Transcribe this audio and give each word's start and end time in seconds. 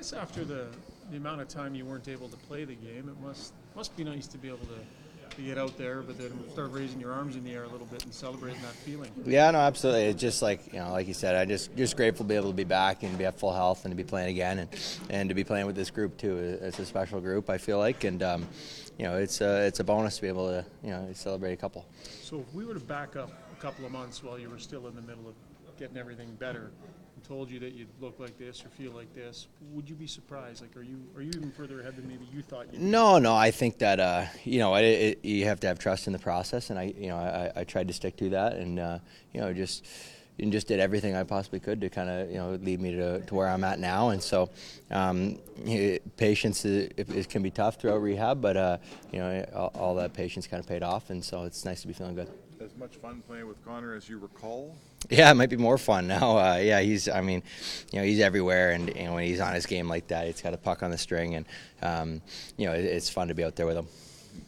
guess 0.00 0.14
after 0.14 0.46
the, 0.46 0.66
the 1.10 1.18
amount 1.18 1.42
of 1.42 1.48
time 1.48 1.74
you 1.74 1.84
weren't 1.84 2.08
able 2.08 2.26
to 2.26 2.36
play 2.38 2.64
the 2.64 2.74
game, 2.74 3.06
it 3.06 3.20
must 3.22 3.52
must 3.76 3.94
be 3.98 4.02
nice 4.02 4.26
to 4.26 4.38
be 4.38 4.48
able 4.48 4.58
to, 4.58 5.36
to 5.36 5.42
get 5.42 5.58
out 5.58 5.76
there, 5.76 6.00
but 6.00 6.16
then 6.16 6.32
start 6.52 6.72
raising 6.72 6.98
your 6.98 7.12
arms 7.12 7.36
in 7.36 7.44
the 7.44 7.52
air 7.52 7.64
a 7.64 7.68
little 7.68 7.86
bit 7.86 8.02
and 8.04 8.14
celebrating 8.14 8.60
that 8.62 8.72
feeling. 8.72 9.10
Yeah, 9.26 9.50
no, 9.50 9.58
absolutely. 9.58 10.04
It's 10.04 10.20
just 10.20 10.40
like 10.40 10.72
you 10.72 10.78
know, 10.78 10.90
like 10.92 11.06
you 11.06 11.12
said, 11.12 11.34
I 11.34 11.44
just 11.44 11.76
just 11.76 11.98
grateful 11.98 12.24
to 12.24 12.28
be 12.30 12.34
able 12.34 12.48
to 12.48 12.56
be 12.56 12.64
back 12.64 13.02
and 13.02 13.18
be 13.18 13.26
at 13.26 13.38
full 13.38 13.52
health 13.52 13.84
and 13.84 13.92
to 13.92 13.96
be 13.96 14.02
playing 14.02 14.30
again 14.30 14.60
and 14.60 14.68
and 15.10 15.28
to 15.28 15.34
be 15.34 15.44
playing 15.44 15.66
with 15.66 15.76
this 15.76 15.90
group 15.90 16.16
too. 16.16 16.38
It's 16.38 16.78
a 16.78 16.86
special 16.86 17.20
group, 17.20 17.50
I 17.50 17.58
feel 17.58 17.76
like, 17.76 18.04
and 18.04 18.22
um, 18.22 18.48
you 18.96 19.04
know, 19.04 19.18
it's 19.18 19.42
a 19.42 19.66
it's 19.66 19.80
a 19.80 19.84
bonus 19.84 20.16
to 20.16 20.22
be 20.22 20.28
able 20.28 20.48
to 20.48 20.64
you 20.82 20.92
know 20.92 21.10
celebrate 21.12 21.52
a 21.52 21.58
couple. 21.58 21.84
So 22.22 22.40
if 22.40 22.54
we 22.54 22.64
were 22.64 22.72
to 22.72 22.80
back 22.80 23.16
up 23.16 23.30
a 23.52 23.60
couple 23.60 23.84
of 23.84 23.92
months 23.92 24.24
while 24.24 24.38
you 24.38 24.48
were 24.48 24.58
still 24.58 24.86
in 24.86 24.94
the 24.94 25.02
middle 25.02 25.28
of 25.28 25.34
getting 25.78 25.98
everything 25.98 26.34
better, 26.36 26.70
and 27.20 27.28
told 27.28 27.50
you 27.50 27.58
that 27.60 27.74
you'd 27.74 27.88
look 28.00 28.18
like 28.18 28.38
this 28.38 28.64
or 28.64 28.68
feel 28.68 28.92
like 28.92 29.12
this, 29.14 29.46
would 29.72 29.88
you 29.88 29.94
be 29.94 30.06
surprised? 30.06 30.62
Like, 30.62 30.76
are 30.76 30.82
you 30.82 31.00
are 31.16 31.22
you 31.22 31.30
even 31.34 31.50
further 31.50 31.80
ahead 31.80 31.96
than 31.96 32.08
maybe 32.08 32.26
you 32.32 32.42
thought 32.42 32.66
you'd? 32.72 32.80
be? 32.80 32.86
No, 32.86 33.18
no, 33.18 33.34
I 33.34 33.50
think 33.50 33.78
that 33.78 34.00
uh, 34.00 34.26
you 34.44 34.58
know 34.58 34.74
it, 34.76 34.84
it, 34.84 35.24
you 35.24 35.44
have 35.44 35.60
to 35.60 35.66
have 35.66 35.78
trust 35.78 36.06
in 36.06 36.12
the 36.12 36.18
process, 36.18 36.70
and 36.70 36.78
I 36.78 36.94
you 36.96 37.08
know 37.08 37.16
I, 37.16 37.60
I 37.60 37.64
tried 37.64 37.88
to 37.88 37.94
stick 37.94 38.16
to 38.18 38.30
that, 38.30 38.54
and 38.54 38.78
uh, 38.78 38.98
you 39.32 39.40
know 39.40 39.52
just 39.52 39.86
and 40.38 40.50
just 40.50 40.68
did 40.68 40.80
everything 40.80 41.14
I 41.14 41.24
possibly 41.24 41.60
could 41.60 41.80
to 41.82 41.90
kind 41.90 42.08
of 42.08 42.30
you 42.30 42.38
know 42.38 42.52
lead 42.62 42.80
me 42.80 42.92
to, 42.92 43.20
to 43.20 43.34
where 43.34 43.48
I'm 43.48 43.64
at 43.64 43.78
now, 43.78 44.10
and 44.10 44.22
so 44.22 44.50
um, 44.90 45.38
patience 46.16 46.64
is, 46.64 46.90
it, 46.96 47.28
can 47.28 47.42
be 47.42 47.50
tough 47.50 47.76
throughout 47.76 48.00
rehab, 48.00 48.40
but 48.40 48.56
uh, 48.56 48.78
you 49.12 49.18
know 49.18 49.44
all, 49.54 49.72
all 49.74 49.94
that 49.96 50.14
patience 50.14 50.46
kind 50.46 50.62
of 50.62 50.68
paid 50.68 50.82
off, 50.82 51.10
and 51.10 51.22
so 51.22 51.44
it's 51.44 51.64
nice 51.64 51.82
to 51.82 51.88
be 51.88 51.92
feeling 51.92 52.14
good. 52.14 52.28
As 52.62 52.76
much 52.76 52.96
fun 52.96 53.22
playing 53.26 53.48
with 53.48 53.64
Connor 53.64 53.94
as 53.94 54.06
you 54.06 54.18
recall? 54.18 54.76
Yeah, 55.08 55.30
it 55.30 55.34
might 55.34 55.48
be 55.48 55.56
more 55.56 55.78
fun 55.78 56.06
now. 56.06 56.36
Uh, 56.36 56.56
yeah, 56.56 56.80
he's. 56.80 57.08
I 57.08 57.22
mean, 57.22 57.42
you 57.90 57.98
know, 57.98 58.04
he's 58.04 58.20
everywhere, 58.20 58.72
and 58.72 58.94
you 58.94 59.04
know, 59.04 59.14
when 59.14 59.24
he's 59.24 59.40
on 59.40 59.54
his 59.54 59.64
game 59.64 59.88
like 59.88 60.08
that, 60.08 60.26
he's 60.26 60.42
got 60.42 60.52
a 60.52 60.58
puck 60.58 60.82
on 60.82 60.90
the 60.90 60.98
string, 60.98 61.36
and 61.36 61.46
um, 61.80 62.20
you 62.58 62.66
know, 62.66 62.74
it, 62.74 62.84
it's 62.84 63.08
fun 63.08 63.28
to 63.28 63.34
be 63.34 63.44
out 63.44 63.56
there 63.56 63.64
with 63.64 63.78
him. 63.78 63.86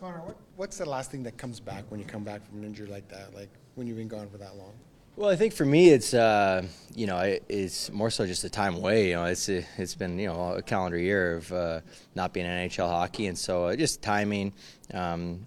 Connor, 0.00 0.22
what, 0.22 0.36
what's 0.56 0.76
the 0.78 0.88
last 0.88 1.12
thing 1.12 1.22
that 1.22 1.38
comes 1.38 1.60
back 1.60 1.84
when 1.88 2.00
you 2.00 2.06
come 2.06 2.24
back 2.24 2.44
from 2.48 2.58
an 2.58 2.64
injury 2.64 2.88
like 2.88 3.08
that? 3.10 3.32
Like 3.32 3.48
when 3.76 3.86
you've 3.86 3.96
been 3.96 4.08
gone 4.08 4.28
for 4.28 4.38
that 4.38 4.56
long? 4.56 4.72
Well, 5.14 5.30
I 5.30 5.36
think 5.36 5.52
for 5.52 5.64
me, 5.64 5.90
it's 5.90 6.12
uh, 6.12 6.66
you 6.96 7.06
know, 7.06 7.18
it, 7.20 7.44
it's 7.48 7.92
more 7.92 8.10
so 8.10 8.26
just 8.26 8.42
a 8.42 8.50
time 8.50 8.74
away. 8.74 9.10
You 9.10 9.14
know, 9.14 9.24
it's 9.26 9.48
it's 9.48 9.94
been 9.94 10.18
you 10.18 10.26
know 10.26 10.54
a 10.54 10.62
calendar 10.62 10.98
year 10.98 11.36
of 11.36 11.52
uh, 11.52 11.80
not 12.16 12.32
being 12.32 12.46
in 12.46 12.68
NHL 12.68 12.88
hockey, 12.88 13.26
and 13.26 13.38
so 13.38 13.66
uh, 13.66 13.76
just 13.76 14.02
timing. 14.02 14.52
Um, 14.92 15.46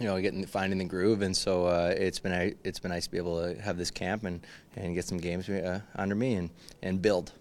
you 0.00 0.06
know, 0.06 0.18
getting 0.20 0.44
finding 0.46 0.78
the 0.78 0.86
groove, 0.86 1.20
and 1.20 1.36
so 1.36 1.66
uh, 1.66 1.92
it's 1.94 2.18
been 2.18 2.56
it's 2.64 2.78
been 2.78 2.90
nice 2.90 3.04
to 3.04 3.10
be 3.10 3.18
able 3.18 3.42
to 3.42 3.60
have 3.60 3.76
this 3.76 3.90
camp 3.90 4.24
and, 4.24 4.40
and 4.74 4.94
get 4.94 5.04
some 5.04 5.18
games 5.18 5.48
uh, 5.48 5.80
under 5.94 6.14
me 6.14 6.34
and, 6.34 6.50
and 6.82 7.02
build. 7.02 7.32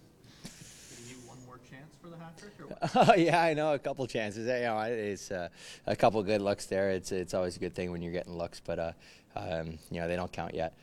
one 1.25 1.37
more 1.45 1.59
chance 1.69 1.95
for 2.01 2.09
the 2.09 2.17
hat 2.17 2.37
trick? 2.37 2.51
Oh 2.95 3.15
yeah, 3.17 3.41
I 3.41 3.53
know 3.53 3.73
a 3.73 3.79
couple 3.79 4.05
chances. 4.07 4.45
You 4.45 4.65
know, 4.65 4.79
it's 4.81 5.31
uh, 5.31 5.47
a 5.87 5.95
couple 5.95 6.21
good 6.21 6.41
looks 6.41 6.65
there. 6.65 6.91
It's 6.91 7.13
it's 7.13 7.33
always 7.33 7.55
a 7.55 7.59
good 7.59 7.73
thing 7.73 7.91
when 7.91 8.01
you're 8.01 8.13
getting 8.13 8.37
looks, 8.37 8.59
but 8.59 8.77
uh, 8.77 8.91
um, 9.37 9.79
you 9.89 10.01
know 10.01 10.09
they 10.09 10.17
don't 10.17 10.31
count 10.31 10.53
yet. 10.53 10.77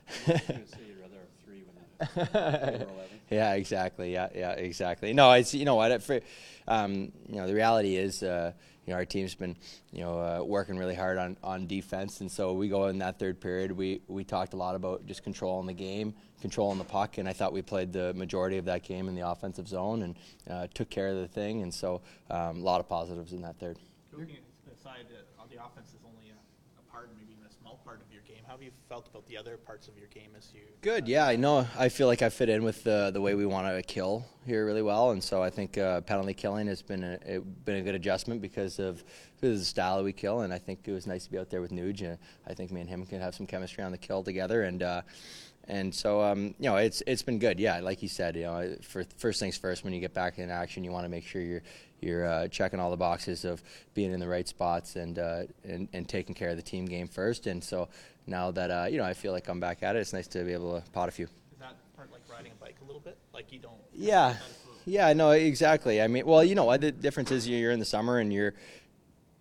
yeah, 3.31 3.55
exactly. 3.55 4.13
Yeah, 4.13 4.29
yeah, 4.35 4.53
exactly. 4.53 5.13
No, 5.13 5.33
it's 5.33 5.55
you 5.55 5.65
know 5.65 5.77
what. 5.77 6.03
For, 6.03 6.21
um, 6.69 7.13
you 7.29 7.37
know, 7.37 7.47
the 7.47 7.55
reality 7.55 7.97
is. 7.97 8.23
Uh, 8.23 8.53
you 8.87 8.93
know, 8.93 8.99
our 8.99 9.05
team's 9.05 9.35
been, 9.35 9.57
you 9.93 10.03
know, 10.03 10.21
uh, 10.21 10.45
working 10.45 10.79
really 10.79 10.95
hard 10.95 11.19
on, 11.19 11.37
on 11.43 11.67
defense, 11.67 12.21
and 12.21 12.31
so 12.31 12.53
we 12.53 12.69
go 12.69 12.87
in 12.87 12.99
that 12.99 13.19
third 13.19 13.41
period. 13.41 13.73
We 13.73 14.01
we 14.07 14.23
talked 14.23 14.55
a 14.55 14.57
lot 14.57 14.77
about 14.77 15.07
just 15.07 15.25
controlling 15.25 15.67
the 15.67 15.73
game, 15.73 16.15
controlling 16.41 16.79
the 16.79 16.85
puck, 16.85 17.19
and 17.19 17.29
I 17.29 17.33
thought 17.33 17.53
we 17.53 17.63
played 17.63 17.93
the 17.93 18.15
majority 18.15 18.59
of 18.59 18.65
that 18.67 18.85
game 18.85 19.09
in 19.09 19.17
the 19.17 19.29
offensive 19.29 19.67
zone 19.67 20.03
and 20.03 20.17
uh, 20.49 20.69
took 20.73 20.89
care 20.89 21.09
of 21.09 21.17
the 21.17 21.27
thing, 21.27 21.63
and 21.63 21.75
so 21.75 22.01
um, 22.31 22.59
a 22.59 22.65
lot 22.65 22.79
of 22.79 22.89
positives 22.89 23.33
in 23.33 23.43
that 23.43 23.59
third. 23.59 23.77
Looking 24.13 24.37
aside, 24.73 25.07
uh, 25.11 25.43
the 25.51 25.57
offense 25.65 25.89
is 25.89 26.01
only 26.07 26.31
a, 26.31 26.35
a 26.35 26.46
part, 26.97 27.11
maybe 27.19 27.33
even 27.33 27.45
a 27.45 27.53
small 27.53 27.79
part 27.85 28.01
of 28.01 28.11
your 28.11 28.23
game. 28.23 28.43
How 28.47 28.53
have 28.53 28.63
you 28.63 28.71
felt 28.89 29.07
about 29.09 29.27
the 29.27 29.37
other 29.37 29.59
parts 29.59 29.87
of 29.87 29.99
your 29.99 30.07
game 30.07 30.31
as 30.37 30.51
you? 30.55 30.63
Good, 30.81 31.07
yeah. 31.07 31.27
I 31.27 31.37
know. 31.37 31.67
I 31.79 31.91
feel 31.91 32.07
like 32.07 32.23
I 32.23 32.31
fit 32.31 32.49
in 32.49 32.65
with 32.65 32.85
the 32.85 33.11
the 33.13 33.21
way 33.21 33.35
we 33.35 33.45
want 33.45 33.67
to 33.67 33.83
kill 33.83 34.25
here 34.47 34.65
really 34.65 34.81
well, 34.81 35.11
and 35.11 35.23
so 35.23 35.43
I 35.43 35.51
think 35.51 35.77
uh, 35.77 36.01
penalty 36.01 36.33
killing 36.33 36.67
has 36.69 36.81
been 36.81 37.05
a 37.05 37.19
it, 37.27 37.65
been 37.67 37.77
a 37.77 37.83
good 37.83 37.95
adjustment 37.95 38.41
because 38.41 38.79
of 38.79 39.05
because 39.35 39.53
of 39.53 39.59
the 39.59 39.65
style 39.65 40.03
we 40.03 40.15
kill, 40.15 40.41
and 40.41 40.55
I 40.55 40.59
think 40.59 40.81
it 40.87 40.93
was 40.93 41.07
nice 41.07 41.25
to 41.25 41.31
be 41.31 41.37
out 41.39 41.51
there 41.51 41.61
with 41.61 41.71
Nuge. 41.71 42.17
I 42.47 42.55
think 42.55 42.73
me 42.73 42.81
and 42.81 42.89
him 42.89 43.05
can 43.05 43.21
have 43.21 43.35
some 43.35 43.47
chemistry 43.47 43.85
on 43.85 43.93
the 43.93 43.99
kill 43.99 44.23
together, 44.23 44.63
and. 44.63 44.83
Uh, 44.83 45.03
and 45.69 45.93
so, 45.95 46.23
um, 46.23 46.55
you 46.59 46.69
know, 46.71 46.77
it's 46.77 47.03
it's 47.07 47.23
been 47.23 47.39
good. 47.39 47.59
Yeah, 47.59 47.81
like 47.81 48.03
you 48.03 48.09
said, 48.09 48.37
you 48.37 48.43
know, 48.43 48.77
for 48.83 49.05
first 49.19 49.41
things 49.41 49.57
first, 49.57 49.83
when 49.83 49.93
you 49.93 50.01
get 50.01 50.15
back 50.15 50.39
in 50.39 50.51
action, 50.51 50.85
you 50.85 50.93
want 50.93 51.05
to 51.05 51.09
make 51.09 51.27
sure 51.27 51.43
you're 51.43 51.63
you're 52.01 52.27
uh, 52.27 52.49
checking 52.49 52.79
all 52.79 52.91
the 52.91 52.97
boxes 52.97 53.45
of 53.45 53.63
being 53.95 54.13
in 54.13 54.21
the 54.21 54.29
right 54.29 54.47
spots 54.47 54.97
and, 54.97 55.19
uh, 55.19 55.43
and 55.65 55.89
and 55.93 56.09
taking 56.09 56.35
care 56.35 56.51
of 56.51 56.57
the 56.57 56.63
team 56.63 56.87
game 56.87 57.09
first. 57.09 57.47
And 57.47 57.65
so 57.65 57.89
now 58.27 58.53
that 58.53 58.71
uh, 58.71 58.87
you 58.89 58.99
know, 58.99 59.05
I 59.05 59.15
feel 59.15 59.33
like 59.33 59.49
I'm 59.49 59.59
back 59.59 59.83
at 59.83 59.97
it. 59.97 60.01
It's 60.01 60.13
nice 60.13 60.29
to 60.29 60.45
be 60.45 60.53
able 60.53 60.81
to 60.81 60.91
pot 60.91 61.09
a 61.09 61.13
few. 61.13 61.25
Is 61.25 61.59
that 61.59 61.75
part 61.97 62.13
like 62.13 62.23
riding 62.31 62.53
a 62.53 62.65
bike 62.65 62.77
a 62.81 62.85
little 62.85 63.01
bit? 63.01 63.19
Like 63.35 63.53
you 63.53 63.59
don't. 63.59 63.75
Yeah, 63.93 64.37
yeah, 64.85 65.13
no, 65.15 65.33
exactly. 65.33 66.01
I 66.01 66.07
mean, 66.07 66.27
well, 66.27 66.45
you 66.45 66.55
know, 66.55 66.77
the 66.77 66.93
difference 66.93 67.33
is 67.33 67.49
you're 67.49 67.73
in 67.73 67.81
the 67.81 67.85
summer 67.85 68.19
and 68.19 68.33
you're 68.33 68.55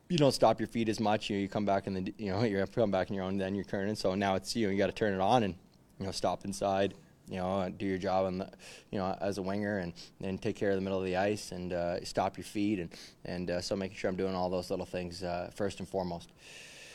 you 0.09 0.17
don't 0.17 0.31
stop 0.31 0.59
your 0.59 0.67
feet 0.67 0.89
as 0.89 0.99
much. 0.99 1.29
You, 1.29 1.37
you 1.37 1.47
come 1.47 1.65
back 1.65 1.85
in 1.85 1.93
the 1.93 2.13
you 2.17 2.31
know 2.31 2.43
you 2.43 2.65
come 2.73 2.89
back 2.89 3.09
in 3.09 3.15
your 3.15 3.25
own 3.25 3.37
then 3.37 3.53
you're 3.53 3.63
turning. 3.63 3.95
So 3.95 4.15
now 4.15 4.33
it's 4.33 4.55
you 4.55 4.65
know, 4.65 4.71
you 4.71 4.77
got 4.79 4.87
to 4.87 4.91
turn 4.91 5.13
it 5.13 5.21
on 5.21 5.43
and 5.43 5.55
you 5.99 6.05
know, 6.05 6.11
stop 6.11 6.45
inside, 6.45 6.93
you 7.27 7.37
know, 7.37 7.71
do 7.77 7.85
your 7.85 7.97
job 7.97 8.25
on 8.25 8.37
the, 8.37 8.49
you 8.91 8.99
know, 8.99 9.17
as 9.21 9.37
a 9.37 9.41
winger, 9.41 9.79
and 9.79 9.93
then 10.19 10.37
take 10.37 10.55
care 10.55 10.69
of 10.69 10.75
the 10.75 10.81
middle 10.81 10.99
of 10.99 11.05
the 11.05 11.17
ice 11.17 11.51
and 11.51 11.73
uh, 11.73 12.03
stop 12.03 12.37
your 12.37 12.43
feet, 12.43 12.79
and 12.79 12.89
and 13.25 13.49
uh, 13.51 13.61
so 13.61 13.75
making 13.75 13.97
sure 13.97 14.09
I'm 14.09 14.15
doing 14.15 14.35
all 14.35 14.49
those 14.49 14.69
little 14.69 14.85
things 14.85 15.23
uh, 15.23 15.49
first 15.55 15.79
and 15.79 15.87
foremost. 15.87 16.29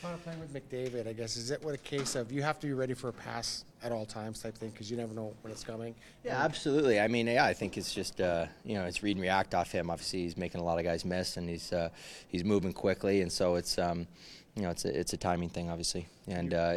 Kind 0.01 0.15
of 0.15 0.23
playing 0.23 0.39
with 0.39 0.51
McDavid, 0.51 1.07
I 1.07 1.13
guess. 1.13 1.37
Is 1.37 1.51
it 1.51 1.63
what 1.63 1.75
a 1.75 1.77
case 1.77 2.15
of 2.15 2.31
you 2.31 2.41
have 2.41 2.59
to 2.61 2.65
be 2.65 2.73
ready 2.73 2.95
for 2.95 3.09
a 3.09 3.13
pass 3.13 3.65
at 3.83 3.91
all 3.91 4.03
times 4.03 4.41
type 4.41 4.57
thing 4.57 4.71
because 4.71 4.89
you 4.89 4.97
never 4.97 5.13
know 5.13 5.31
when 5.43 5.53
it's 5.53 5.63
coming? 5.63 5.93
Yeah, 6.23 6.43
absolutely. 6.43 6.99
I 6.99 7.07
mean, 7.07 7.27
yeah, 7.27 7.45
I 7.45 7.53
think 7.53 7.77
it's 7.77 7.93
just 7.93 8.19
uh, 8.19 8.47
you 8.65 8.73
know 8.73 8.85
it's 8.85 9.03
read 9.03 9.17
and 9.17 9.21
react 9.21 9.53
off 9.53 9.71
him. 9.71 9.91
Obviously, 9.91 10.23
he's 10.23 10.37
making 10.37 10.59
a 10.59 10.63
lot 10.63 10.79
of 10.79 10.85
guys 10.85 11.05
miss, 11.05 11.37
and 11.37 11.47
he's 11.47 11.71
uh, 11.71 11.89
he's 12.29 12.43
moving 12.43 12.73
quickly, 12.73 13.21
and 13.21 13.31
so 13.31 13.55
it's 13.55 13.77
um, 13.77 14.07
you 14.55 14.63
know 14.63 14.71
it's 14.71 14.85
a, 14.85 14.99
it's 14.99 15.13
a 15.13 15.17
timing 15.17 15.49
thing, 15.49 15.69
obviously, 15.69 16.07
and 16.27 16.55
uh, 16.55 16.73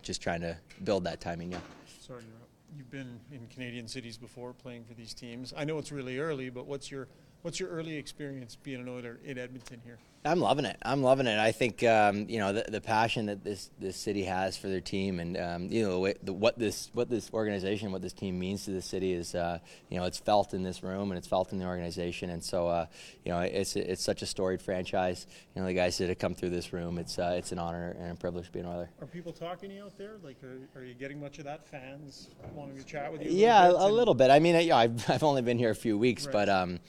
just 0.00 0.22
trying 0.22 0.40
to 0.40 0.56
build 0.82 1.04
that 1.04 1.20
timing. 1.20 1.52
Yeah. 1.52 1.58
Sorry 2.00 2.22
to 2.22 2.26
interrupt. 2.26 2.50
You've 2.74 2.90
been 2.90 3.20
in 3.32 3.46
Canadian 3.52 3.86
cities 3.86 4.16
before 4.16 4.54
playing 4.54 4.84
for 4.84 4.94
these 4.94 5.12
teams. 5.12 5.52
I 5.54 5.64
know 5.64 5.76
it's 5.76 5.92
really 5.92 6.18
early, 6.18 6.48
but 6.48 6.66
what's 6.66 6.90
your 6.90 7.08
what's 7.46 7.60
your 7.60 7.68
early 7.68 7.96
experience 7.96 8.56
being 8.56 8.80
an 8.80 8.88
Oiler 8.88 9.20
in 9.24 9.38
Edmonton 9.38 9.80
here? 9.84 10.00
I'm 10.24 10.40
loving 10.40 10.64
it. 10.64 10.76
I'm 10.82 11.04
loving 11.04 11.28
it. 11.28 11.38
I 11.38 11.52
think 11.52 11.84
um, 11.84 12.28
you 12.28 12.40
know 12.40 12.52
the, 12.52 12.64
the 12.68 12.80
passion 12.80 13.26
that 13.26 13.44
this 13.44 13.70
this 13.78 13.96
city 13.96 14.24
has 14.24 14.56
for 14.56 14.66
their 14.66 14.80
team, 14.80 15.20
and 15.20 15.36
um, 15.36 15.68
you 15.70 15.84
know 15.84 16.12
the, 16.22 16.32
what 16.32 16.58
this 16.58 16.90
what 16.92 17.08
this 17.08 17.30
organization, 17.32 17.92
what 17.92 18.02
this 18.02 18.12
team 18.12 18.36
means 18.36 18.64
to 18.64 18.72
the 18.72 18.82
city 18.82 19.12
is 19.12 19.36
uh, 19.36 19.60
you 19.88 19.96
know 19.96 20.04
it's 20.04 20.18
felt 20.18 20.52
in 20.52 20.64
this 20.64 20.82
room 20.82 21.12
and 21.12 21.18
it's 21.18 21.28
felt 21.28 21.52
in 21.52 21.58
the 21.58 21.64
organization, 21.64 22.30
and 22.30 22.42
so 22.42 22.66
uh, 22.66 22.86
you 23.24 23.30
know 23.30 23.38
it's 23.38 23.76
it's 23.76 24.02
such 24.02 24.22
a 24.22 24.26
storied 24.26 24.60
franchise. 24.60 25.28
You 25.54 25.62
know 25.62 25.68
the 25.68 25.74
guys 25.74 25.96
that 25.98 26.08
have 26.08 26.18
come 26.18 26.34
through 26.34 26.50
this 26.50 26.72
room, 26.72 26.98
it's 26.98 27.20
uh, 27.20 27.36
it's 27.38 27.52
an 27.52 27.60
honor 27.60 27.96
and 28.00 28.10
a 28.10 28.16
privilege 28.16 28.46
to 28.46 28.52
be 28.52 28.58
an 28.58 28.66
Oiler. 28.66 28.90
Are 29.00 29.06
people 29.06 29.32
talking 29.32 29.68
to 29.68 29.76
you 29.76 29.84
out 29.84 29.96
there? 29.96 30.16
Like, 30.24 30.42
are, 30.42 30.80
are 30.80 30.84
you 30.84 30.94
getting 30.94 31.20
much 31.20 31.38
of 31.38 31.44
that? 31.44 31.64
Fans 31.68 32.30
wanting 32.52 32.76
to 32.78 32.84
chat 32.84 33.12
with 33.12 33.22
you? 33.22 33.30
Yeah, 33.30 33.68
a, 33.68 33.70
a 33.86 33.90
little 33.92 34.14
bit. 34.14 34.30
I 34.30 34.40
mean, 34.40 34.60
yeah, 34.66 34.76
I've 34.76 35.08
I've 35.10 35.22
only 35.22 35.42
been 35.42 35.58
here 35.58 35.70
a 35.70 35.76
few 35.76 35.96
weeks, 35.96 36.26
Right. 36.26 36.32
but 36.32 36.48
um, 36.48 36.80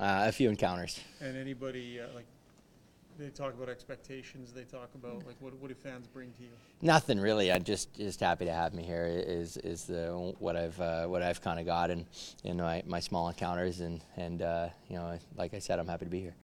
uh, 0.00 0.24
a 0.26 0.32
few 0.32 0.48
encounters. 0.48 1.00
And 1.20 1.36
anybody 1.36 2.00
uh, 2.00 2.06
like 2.14 2.26
they 3.18 3.28
talk 3.28 3.54
about 3.54 3.68
expectations. 3.68 4.52
They 4.52 4.64
talk 4.64 4.90
about 4.94 5.26
like 5.26 5.36
what 5.40 5.54
what 5.60 5.68
do 5.68 5.74
fans 5.74 6.06
bring 6.06 6.32
to 6.32 6.42
you? 6.42 6.48
Nothing 6.82 7.20
really. 7.20 7.52
I'm 7.52 7.62
just 7.62 7.94
just 7.94 8.20
happy 8.20 8.44
to 8.44 8.52
have 8.52 8.74
me 8.74 8.82
here. 8.82 9.06
Is 9.06 9.56
is 9.58 9.84
the 9.84 10.34
what 10.38 10.56
I've 10.56 10.80
uh, 10.80 11.06
what 11.06 11.22
I've 11.22 11.40
kind 11.40 11.60
of 11.60 11.66
got 11.66 11.90
in 11.90 12.06
in 12.42 12.56
my, 12.56 12.82
my 12.86 13.00
small 13.00 13.28
encounters 13.28 13.80
and 13.80 14.02
and 14.16 14.42
uh, 14.42 14.68
you 14.88 14.96
know 14.96 15.18
like 15.36 15.54
I 15.54 15.58
said, 15.58 15.78
I'm 15.78 15.86
happy 15.86 16.06
to 16.06 16.10
be 16.10 16.20
here. 16.20 16.34